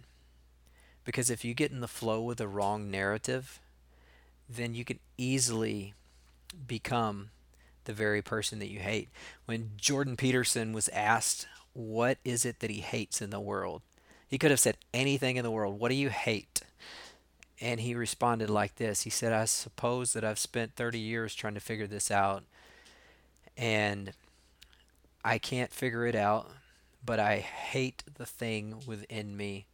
Because 1.10 1.32
if 1.32 1.44
you 1.44 1.56
get 1.56 1.72
in 1.72 1.80
the 1.80 1.88
flow 1.88 2.22
with 2.22 2.38
the 2.38 2.48
wrong 2.48 2.92
narrative, 2.92 3.60
then 4.48 4.75
you 4.75 4.86
can 4.86 5.00
easily 5.18 5.96
become 6.68 7.32
the 7.86 7.94
very 7.94 8.22
person 8.22 8.60
that 8.60 8.70
you 8.70 8.78
hate. 8.78 9.10
When 9.48 9.72
Jordan 9.75 10.16
Peterson 10.16 10.72
was 10.72 10.88
asked, 10.89 11.48
What 11.74 12.20
is 12.24 12.46
it 12.46 12.60
that 12.60 12.70
he 12.70 12.82
hates 12.82 13.24
in 13.24 13.32
the 13.32 13.39
world? 13.39 13.82
He 14.28 14.38
could 14.38 14.51
have 14.51 14.60
said 14.60 14.78
anything 14.94 15.38
in 15.38 15.44
the 15.44 15.50
world. 15.50 15.80
What 15.80 15.89
do 15.89 15.96
you 15.96 16.10
hate? 16.10 16.62
And 17.60 17.80
he 17.80 17.96
responded 17.96 18.51
like 18.51 18.75
this 18.75 19.01
He 19.01 19.10
said, 19.10 19.34
I 19.34 19.46
suppose 19.46 20.13
that 20.13 20.24
I've 20.24 20.38
spent 20.38 20.75
30 20.75 21.00
years 21.00 21.34
trying 21.34 21.56
to 21.56 21.60
figure 21.60 21.88
this 21.88 22.12
out, 22.12 22.44
and 23.58 24.13
I 25.25 25.39
can't 25.39 25.74
figure 25.74 26.06
it 26.06 26.16
out, 26.16 26.51
but 27.04 27.20
I 27.20 27.38
hate 27.38 28.04
the 28.13 28.28
thing 28.28 28.84
within 28.86 29.36
me, 29.36 29.66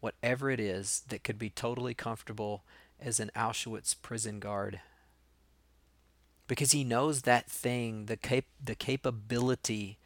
whatever 0.00 0.50
it 0.50 0.60
is, 0.60 1.02
that 1.08 1.24
could 1.24 1.38
be 1.38 1.50
totally 1.50 1.94
comfortable 1.94 2.64
as 3.00 3.20
an 3.20 3.30
Auschwitz 3.36 3.94
prison 4.00 4.40
guard. 4.40 4.80
Because 6.46 6.72
he 6.72 6.84
knows 6.84 7.22
that 7.22 7.48
thing, 7.48 8.06
the 8.06 8.16
cap- 8.16 8.44
the 8.62 8.74
capability 8.74 9.98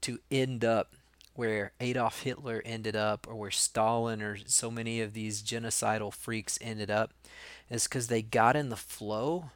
to 0.00 0.18
end 0.30 0.64
up 0.64 0.94
where 1.34 1.72
Adolf 1.80 2.22
Hitler 2.22 2.62
ended 2.64 2.96
up 2.96 3.26
or 3.28 3.34
where 3.34 3.50
Stalin 3.50 4.20
or 4.20 4.36
so 4.46 4.70
many 4.70 5.00
of 5.00 5.12
these 5.12 5.42
genocidal 5.42 6.12
freaks 6.12 6.58
ended 6.60 6.90
up 6.90 7.12
is 7.68 7.84
because 7.84 8.08
they 8.08 8.22
got 8.22 8.56
in 8.56 8.68
the 8.68 8.76
flow 8.76 9.50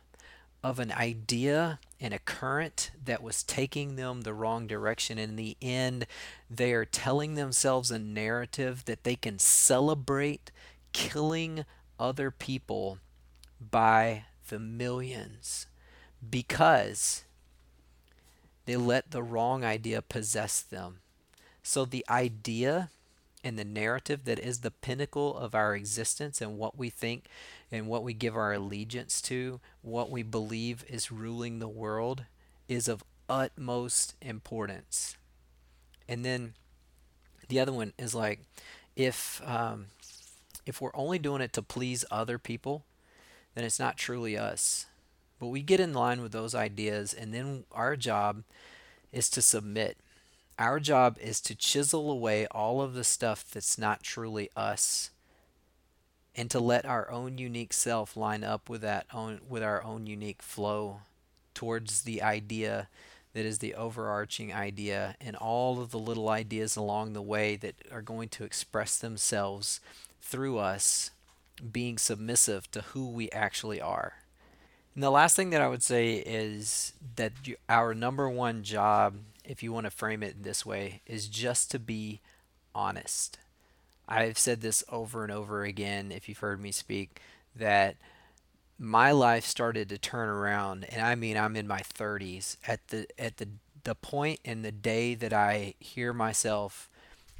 of 0.62 0.78
an 0.78 0.92
idea 0.92 1.78
and 2.04 2.12
a 2.12 2.18
current 2.18 2.90
that 3.02 3.22
was 3.22 3.42
taking 3.42 3.96
them 3.96 4.20
the 4.20 4.34
wrong 4.34 4.66
direction. 4.66 5.18
In 5.18 5.36
the 5.36 5.56
end, 5.62 6.06
they 6.50 6.74
are 6.74 6.84
telling 6.84 7.34
themselves 7.34 7.90
a 7.90 7.98
narrative 7.98 8.84
that 8.84 9.04
they 9.04 9.16
can 9.16 9.38
celebrate 9.38 10.50
killing 10.92 11.64
other 11.98 12.30
people 12.30 12.98
by 13.58 14.26
the 14.50 14.58
millions 14.58 15.66
because 16.28 17.24
they 18.66 18.76
let 18.76 19.10
the 19.10 19.22
wrong 19.22 19.64
idea 19.64 20.02
possess 20.02 20.60
them. 20.60 20.98
So 21.62 21.86
the 21.86 22.04
idea 22.10 22.90
and 23.42 23.58
the 23.58 23.64
narrative 23.64 24.26
that 24.26 24.38
is 24.38 24.60
the 24.60 24.70
pinnacle 24.70 25.38
of 25.38 25.54
our 25.54 25.74
existence 25.74 26.42
and 26.42 26.58
what 26.58 26.76
we 26.76 26.90
think 26.90 27.24
and 27.74 27.88
what 27.88 28.04
we 28.04 28.14
give 28.14 28.36
our 28.36 28.52
allegiance 28.52 29.20
to, 29.20 29.58
what 29.82 30.08
we 30.08 30.22
believe 30.22 30.84
is 30.88 31.10
ruling 31.10 31.58
the 31.58 31.66
world, 31.66 32.24
is 32.68 32.86
of 32.86 33.02
utmost 33.28 34.14
importance. 34.22 35.16
And 36.08 36.24
then 36.24 36.54
the 37.48 37.58
other 37.58 37.72
one 37.72 37.92
is 37.98 38.14
like, 38.14 38.40
if 38.94 39.42
um, 39.44 39.86
if 40.64 40.80
we're 40.80 40.94
only 40.94 41.18
doing 41.18 41.42
it 41.42 41.52
to 41.54 41.62
please 41.62 42.04
other 42.12 42.38
people, 42.38 42.84
then 43.56 43.64
it's 43.64 43.80
not 43.80 43.96
truly 43.96 44.38
us. 44.38 44.86
But 45.40 45.48
we 45.48 45.60
get 45.60 45.80
in 45.80 45.92
line 45.92 46.22
with 46.22 46.30
those 46.30 46.54
ideas, 46.54 47.12
and 47.12 47.34
then 47.34 47.64
our 47.72 47.96
job 47.96 48.44
is 49.12 49.28
to 49.30 49.42
submit. 49.42 49.96
Our 50.60 50.78
job 50.78 51.18
is 51.20 51.40
to 51.40 51.56
chisel 51.56 52.08
away 52.08 52.46
all 52.52 52.80
of 52.80 52.94
the 52.94 53.02
stuff 53.02 53.44
that's 53.50 53.76
not 53.76 54.04
truly 54.04 54.48
us 54.54 55.10
and 56.36 56.50
to 56.50 56.58
let 56.58 56.84
our 56.84 57.10
own 57.10 57.38
unique 57.38 57.72
self 57.72 58.16
line 58.16 58.44
up 58.44 58.68
with 58.68 58.80
that 58.82 59.06
own 59.12 59.40
with 59.48 59.62
our 59.62 59.82
own 59.82 60.06
unique 60.06 60.42
flow 60.42 61.00
towards 61.54 62.02
the 62.02 62.22
idea 62.22 62.88
that 63.34 63.44
is 63.44 63.58
the 63.58 63.74
overarching 63.74 64.52
idea 64.52 65.16
and 65.20 65.36
all 65.36 65.80
of 65.80 65.90
the 65.90 65.98
little 65.98 66.28
ideas 66.28 66.76
along 66.76 67.12
the 67.12 67.22
way 67.22 67.56
that 67.56 67.74
are 67.92 68.02
going 68.02 68.28
to 68.28 68.44
express 68.44 68.96
themselves 68.96 69.80
through 70.20 70.58
us 70.58 71.10
being 71.72 71.98
submissive 71.98 72.70
to 72.70 72.80
who 72.80 73.08
we 73.08 73.30
actually 73.30 73.80
are. 73.80 74.14
And 74.94 75.02
the 75.02 75.10
last 75.10 75.34
thing 75.34 75.50
that 75.50 75.60
I 75.60 75.68
would 75.68 75.82
say 75.82 76.14
is 76.14 76.92
that 77.16 77.32
our 77.68 77.94
number 77.94 78.28
one 78.28 78.62
job, 78.62 79.16
if 79.44 79.62
you 79.62 79.72
want 79.72 79.86
to 79.86 79.90
frame 79.90 80.22
it 80.22 80.44
this 80.44 80.64
way, 80.64 81.02
is 81.06 81.26
just 81.28 81.70
to 81.72 81.80
be 81.80 82.20
honest. 82.74 83.38
I've 84.08 84.38
said 84.38 84.60
this 84.60 84.84
over 84.90 85.22
and 85.22 85.32
over 85.32 85.64
again, 85.64 86.12
if 86.12 86.28
you've 86.28 86.38
heard 86.38 86.60
me 86.60 86.72
speak, 86.72 87.20
that 87.56 87.96
my 88.78 89.12
life 89.12 89.44
started 89.46 89.88
to 89.88 89.98
turn 89.98 90.28
around, 90.28 90.84
and 90.90 91.00
I 91.04 91.14
mean 91.14 91.36
I'm 91.36 91.56
in 91.56 91.66
my 91.66 91.80
30s 91.80 92.56
at 92.66 92.88
the 92.88 93.06
at 93.18 93.36
the 93.38 93.48
the 93.84 93.94
point 93.94 94.40
in 94.44 94.62
the 94.62 94.72
day 94.72 95.14
that 95.14 95.32
I 95.32 95.74
hear 95.78 96.12
myself 96.12 96.88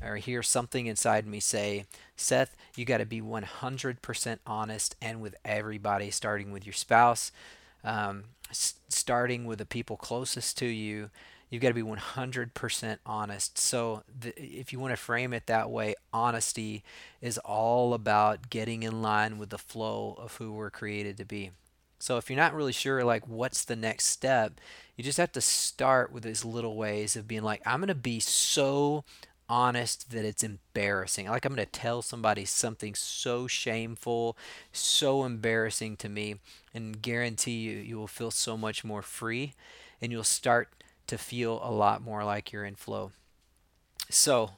or 0.02 0.16
hear 0.16 0.42
something 0.42 0.86
inside 0.86 1.26
me 1.26 1.40
say, 1.40 1.86
Seth, 2.16 2.54
you 2.76 2.84
got 2.84 2.98
to 2.98 3.06
be 3.06 3.22
100% 3.22 4.38
honest 4.46 4.96
and 5.00 5.22
with 5.22 5.34
everybody, 5.44 6.10
starting 6.10 6.52
with 6.52 6.66
your 6.66 6.74
spouse, 6.74 7.32
um, 7.82 8.24
s- 8.50 8.74
starting 8.88 9.46
with 9.46 9.58
the 9.58 9.64
people 9.66 9.96
closest 9.96 10.58
to 10.58 10.66
you, 10.66 11.08
You've 11.50 11.62
got 11.62 11.68
to 11.68 11.74
be 11.74 11.82
100% 11.82 12.98
honest. 13.06 13.58
So, 13.58 14.02
the, 14.20 14.34
if 14.36 14.72
you 14.72 14.80
want 14.80 14.92
to 14.92 14.96
frame 14.96 15.32
it 15.32 15.46
that 15.46 15.70
way, 15.70 15.94
honesty 16.12 16.82
is 17.20 17.38
all 17.38 17.94
about 17.94 18.50
getting 18.50 18.82
in 18.82 19.02
line 19.02 19.38
with 19.38 19.50
the 19.50 19.58
flow 19.58 20.16
of 20.18 20.36
who 20.36 20.52
we're 20.52 20.70
created 20.70 21.16
to 21.18 21.24
be. 21.24 21.50
So, 21.98 22.16
if 22.16 22.28
you're 22.28 22.36
not 22.36 22.54
really 22.54 22.72
sure, 22.72 23.04
like, 23.04 23.28
what's 23.28 23.64
the 23.64 23.76
next 23.76 24.06
step, 24.06 24.60
you 24.96 25.04
just 25.04 25.18
have 25.18 25.32
to 25.32 25.40
start 25.40 26.12
with 26.12 26.24
these 26.24 26.44
little 26.44 26.76
ways 26.76 27.16
of 27.16 27.28
being 27.28 27.42
like, 27.42 27.62
I'm 27.64 27.80
going 27.80 27.88
to 27.88 27.94
be 27.94 28.20
so 28.20 29.04
honest 29.48 30.10
that 30.10 30.24
it's 30.24 30.42
embarrassing. 30.42 31.28
Like, 31.28 31.44
I'm 31.44 31.54
going 31.54 31.66
to 31.66 31.70
tell 31.70 32.02
somebody 32.02 32.44
something 32.44 32.94
so 32.94 33.46
shameful, 33.46 34.36
so 34.72 35.24
embarrassing 35.24 35.96
to 35.98 36.08
me, 36.08 36.36
and 36.72 37.00
guarantee 37.00 37.58
you, 37.58 37.76
you 37.76 37.96
will 37.96 38.06
feel 38.06 38.30
so 38.30 38.56
much 38.56 38.84
more 38.84 39.02
free 39.02 39.54
and 40.00 40.12
you'll 40.12 40.24
start 40.24 40.68
to 41.06 41.18
feel 41.18 41.60
a 41.62 41.70
lot 41.70 42.02
more 42.02 42.24
like 42.24 42.52
you're 42.52 42.64
in 42.64 42.74
flow. 42.74 43.12
So, 44.10 44.50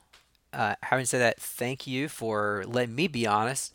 uh, 0.52 0.76
having 0.82 1.06
said 1.06 1.20
that, 1.20 1.40
thank 1.40 1.86
you 1.86 2.08
for 2.08 2.64
letting 2.66 2.94
me 2.94 3.08
be 3.08 3.26
honest. 3.26 3.72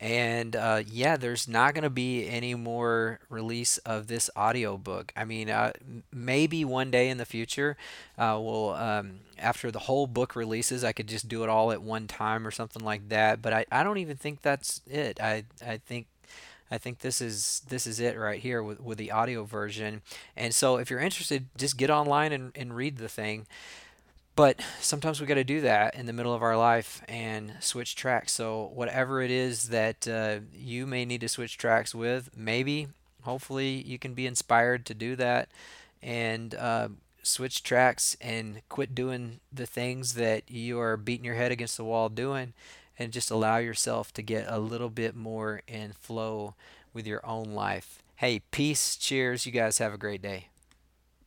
And 0.00 0.56
uh, 0.56 0.82
yeah, 0.86 1.18
there's 1.18 1.46
not 1.46 1.74
going 1.74 1.84
to 1.84 1.90
be 1.90 2.26
any 2.26 2.54
more 2.54 3.20
release 3.28 3.76
of 3.78 4.06
this 4.06 4.30
audiobook. 4.34 5.12
I 5.14 5.26
mean, 5.26 5.50
uh, 5.50 5.72
maybe 6.10 6.64
one 6.64 6.90
day 6.90 7.10
in 7.10 7.18
the 7.18 7.26
future, 7.26 7.76
uh, 8.16 8.38
we'll, 8.40 8.70
um, 8.70 9.20
after 9.38 9.70
the 9.70 9.80
whole 9.80 10.06
book 10.06 10.34
releases, 10.34 10.84
I 10.84 10.92
could 10.92 11.06
just 11.06 11.28
do 11.28 11.42
it 11.42 11.50
all 11.50 11.70
at 11.70 11.82
one 11.82 12.06
time 12.06 12.46
or 12.46 12.50
something 12.50 12.82
like 12.82 13.10
that. 13.10 13.42
But 13.42 13.52
I, 13.52 13.66
I 13.70 13.82
don't 13.82 13.98
even 13.98 14.16
think 14.16 14.40
that's 14.40 14.80
it. 14.86 15.20
I, 15.20 15.44
I 15.66 15.76
think 15.76 16.06
I 16.70 16.78
think 16.78 17.00
this 17.00 17.20
is 17.20 17.62
this 17.68 17.86
is 17.86 17.98
it 18.00 18.16
right 18.16 18.40
here 18.40 18.62
with, 18.62 18.80
with 18.80 18.98
the 18.98 19.10
audio 19.10 19.44
version. 19.44 20.02
And 20.36 20.54
so 20.54 20.76
if 20.76 20.90
you're 20.90 21.00
interested, 21.00 21.46
just 21.56 21.76
get 21.76 21.90
online 21.90 22.32
and, 22.32 22.52
and 22.54 22.74
read 22.74 22.98
the 22.98 23.08
thing. 23.08 23.46
But 24.36 24.62
sometimes 24.80 25.20
we 25.20 25.26
got 25.26 25.34
to 25.34 25.44
do 25.44 25.60
that 25.62 25.94
in 25.94 26.06
the 26.06 26.12
middle 26.12 26.32
of 26.32 26.42
our 26.42 26.56
life 26.56 27.02
and 27.08 27.54
switch 27.60 27.94
tracks. 27.94 28.32
So 28.32 28.70
whatever 28.72 29.20
it 29.20 29.30
is 29.30 29.68
that 29.68 30.08
uh, 30.08 30.38
you 30.54 30.86
may 30.86 31.04
need 31.04 31.20
to 31.22 31.28
switch 31.28 31.58
tracks 31.58 31.94
with, 31.94 32.30
maybe, 32.34 32.88
hopefully, 33.24 33.82
you 33.82 33.98
can 33.98 34.14
be 34.14 34.26
inspired 34.26 34.86
to 34.86 34.94
do 34.94 35.14
that 35.16 35.50
and 36.02 36.54
uh, 36.54 36.88
switch 37.22 37.62
tracks 37.62 38.16
and 38.20 38.62
quit 38.68 38.94
doing 38.94 39.40
the 39.52 39.66
things 39.66 40.14
that 40.14 40.50
you 40.50 40.80
are 40.80 40.96
beating 40.96 41.24
your 41.24 41.34
head 41.34 41.52
against 41.52 41.76
the 41.76 41.84
wall 41.84 42.08
doing 42.08 42.54
and 43.00 43.12
just 43.12 43.30
allow 43.30 43.56
yourself 43.56 44.12
to 44.12 44.22
get 44.22 44.44
a 44.46 44.58
little 44.58 44.90
bit 44.90 45.16
more 45.16 45.62
in 45.66 45.94
flow 45.98 46.54
with 46.92 47.06
your 47.06 47.24
own 47.26 47.52
life. 47.54 48.02
Hey, 48.16 48.42
peace, 48.50 48.94
cheers. 48.94 49.46
You 49.46 49.52
guys 49.52 49.78
have 49.78 49.94
a 49.94 49.98
great 49.98 50.20
day. 50.20 50.49